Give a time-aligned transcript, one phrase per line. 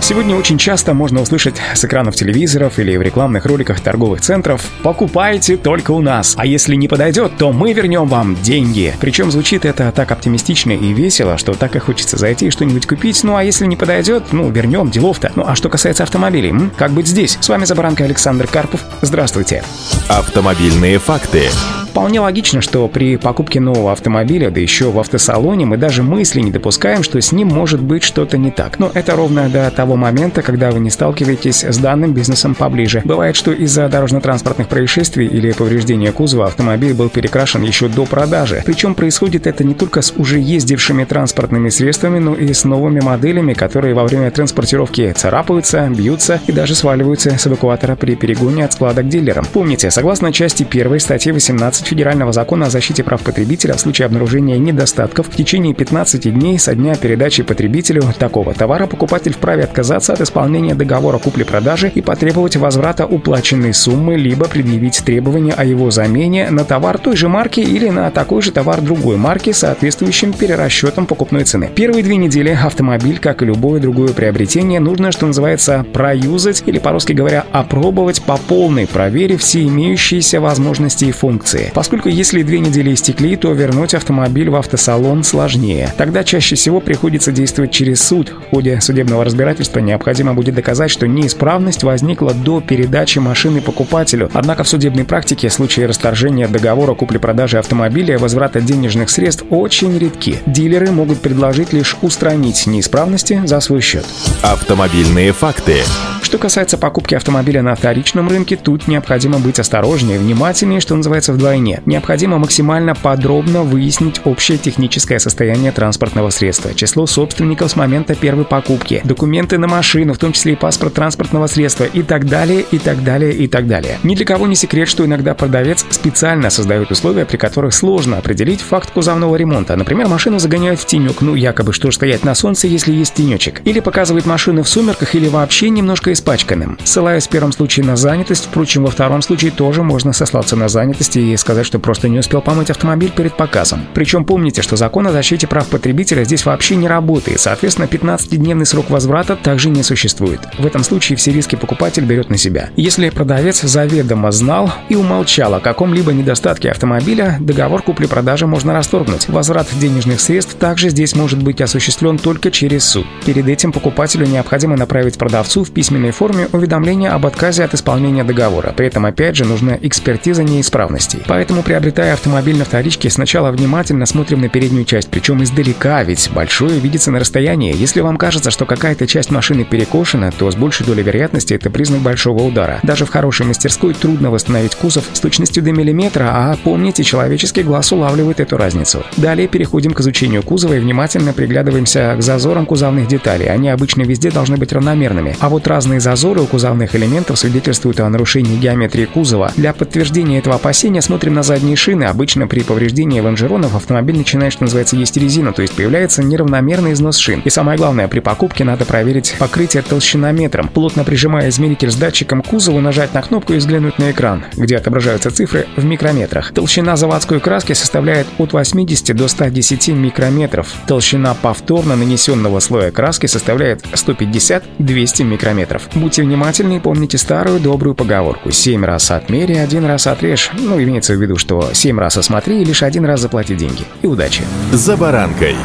[0.00, 5.56] Сегодня очень часто можно услышать с экранов телевизоров или в рекламных роликах торговых центров «Покупайте
[5.56, 8.94] только у нас, а если не подойдет, то мы вернем вам деньги».
[9.00, 13.22] Причем звучит это так оптимистично и весело, что так и хочется зайти и что-нибудь купить.
[13.24, 15.32] Ну а если не подойдет, ну вернем, делов-то.
[15.34, 16.70] Ну а что касается автомобилей, м?
[16.76, 17.36] как быть здесь?
[17.40, 18.80] С вами Забаранка Александр Карпов.
[19.02, 19.62] Здравствуйте.
[20.08, 21.48] Автомобильные факты.
[21.90, 26.50] Вполне логично, что при покупке нового автомобиля, да еще в автосалоне, мы даже мысли не
[26.50, 28.78] допускаем, что с ним может быть что-то не так.
[28.78, 33.02] Но это ровно до того момента, когда вы не сталкиваетесь с данным бизнесом поближе.
[33.04, 38.62] Бывает, что из-за дорожно-транспортных происшествий или повреждения кузова автомобиль был перекрашен еще до продажи.
[38.64, 43.54] Причем происходит это не только с уже ездившими транспортными средствами, но и с новыми моделями,
[43.54, 49.02] которые во время транспортировки царапаются, бьются и даже сваливаются с эвакуатора при перегоне от склада
[49.02, 49.46] к дилерам.
[49.52, 54.58] Помните, согласно части 1 статьи 18 Федерального закона о защите прав потребителя в случае обнаружения
[54.58, 60.20] недостатков в течение 15 дней со дня передачи потребителю такого товара покупатель вправе отказаться от
[60.20, 66.64] исполнения договора купли-продажи и потребовать возврата уплаченной суммы, либо предъявить требования о его замене на
[66.64, 71.70] товар той же марки или на такой же товар другой марки соответствующим перерасчетом покупной цены.
[71.74, 77.12] Первые две недели автомобиль, как и любое другое приобретение, нужно, что называется, проюзать или, по-русски
[77.12, 81.67] говоря, опробовать по полной, проверив все имеющиеся возможности и функции.
[81.74, 85.92] Поскольку если две недели истекли, то вернуть автомобиль в автосалон сложнее.
[85.96, 88.30] Тогда чаще всего приходится действовать через суд.
[88.30, 94.30] В ходе судебного разбирательства необходимо будет доказать, что неисправность возникла до передачи машины покупателю.
[94.32, 100.38] Однако в судебной практике случаи расторжения договора купли-продажи автомобиля возврата денежных средств очень редки.
[100.46, 104.04] Дилеры могут предложить лишь устранить неисправности за свой счет.
[104.42, 105.82] Автомобильные факты.
[106.22, 111.82] Что касается покупки автомобиля на вторичном рынке, тут необходимо быть осторожнее, внимательнее, что называется, вдвойне.
[111.86, 119.00] Необходимо максимально подробно выяснить общее техническое состояние транспортного средства, число собственников с момента первой покупки,
[119.04, 123.02] документы на машину, в том числе и паспорт транспортного средства и так далее, и так
[123.02, 123.98] далее, и так далее.
[124.02, 128.60] Ни для кого не секрет, что иногда продавец специально создает условия, при которых сложно определить
[128.60, 129.76] факт кузовного ремонта.
[129.76, 133.62] Например, машину загоняют в тенек, ну якобы что стоять на солнце, если есть тенечек.
[133.64, 136.78] Или показывает машину в сумерках, или вообще немножко испачканным.
[136.84, 141.16] Ссылаясь в первом случае на занятость, впрочем, во втором случае тоже можно сослаться на занятость
[141.16, 143.86] и сказать, что просто не успел помыть автомобиль перед показом.
[143.94, 148.90] Причем помните, что закон о защите прав потребителя здесь вообще не работает, соответственно, 15-дневный срок
[148.90, 150.40] возврата также не существует.
[150.58, 152.70] В этом случае все риски покупатель берет на себя.
[152.76, 159.28] Если продавец заведомо знал и умолчал о каком-либо недостатке автомобиля, договор купли-продажи можно расторгнуть.
[159.28, 163.06] Возврат денежных средств также здесь может быть осуществлен только через суд.
[163.24, 168.22] Перед этим покупателю необходимо направить продавцу в письменной письменной форме уведомление об отказе от исполнения
[168.22, 168.72] договора.
[168.76, 171.20] При этом, опять же, нужна экспертиза неисправностей.
[171.26, 176.78] Поэтому, приобретая автомобиль на вторичке, сначала внимательно смотрим на переднюю часть, причем издалека, ведь большое
[176.78, 177.74] видится на расстоянии.
[177.76, 182.00] Если вам кажется, что какая-то часть машины перекошена, то с большей долей вероятности это признак
[182.02, 182.78] большого удара.
[182.84, 187.90] Даже в хорошей мастерской трудно восстановить кузов с точностью до миллиметра, а помните, человеческий глаз
[187.90, 189.02] улавливает эту разницу.
[189.16, 193.48] Далее переходим к изучению кузова и внимательно приглядываемся к зазорам кузовных деталей.
[193.48, 197.98] Они обычно везде должны быть равномерными, а вот разные Крупные зазоры у кузовных элементов свидетельствуют
[198.00, 199.50] о нарушении геометрии кузова.
[199.56, 202.04] Для подтверждения этого опасения смотрим на задние шины.
[202.04, 207.16] Обычно при повреждении лонжеронов автомобиль начинает, что называется, есть резину, то есть появляется неравномерный износ
[207.16, 207.40] шин.
[207.40, 210.68] И самое главное, при покупке надо проверить покрытие толщинометром.
[210.68, 214.76] Плотно прижимая измеритель с датчиком к кузову, нажать на кнопку и взглянуть на экран, где
[214.76, 216.52] отображаются цифры в микрометрах.
[216.52, 220.70] Толщина заводской краски составляет от 80 до 110 микрометров.
[220.86, 225.77] Толщина повторно нанесенного слоя краски составляет 150-200 микрометров.
[225.94, 230.50] Будьте внимательны и помните старую добрую поговорку «семь раз отмери, один раз отрежь».
[230.58, 233.84] Ну, имеется в виду, что семь раз осмотри и лишь один раз заплати деньги.
[234.02, 234.42] И удачи!
[234.72, 235.56] «За баранкой»